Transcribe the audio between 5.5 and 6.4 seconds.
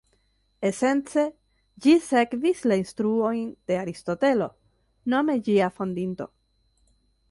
ĝia fondinto.